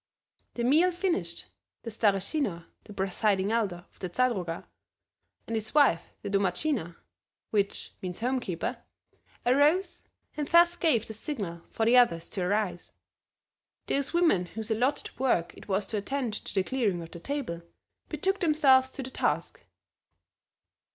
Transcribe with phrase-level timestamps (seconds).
[0.55, 1.45] The meal finished,
[1.83, 4.65] the Stareshina (the presiding elder of the Zadruga)
[5.45, 6.95] and his wife, the Domatchina
[7.51, 8.77] (which means homekeeper),
[9.45, 10.03] arose
[10.35, 12.93] and thus gave the signal for the others to arise.
[13.85, 17.61] Those women whose allotted work it was to attend to the clearing of the table,
[18.09, 19.63] betook themselves to the task.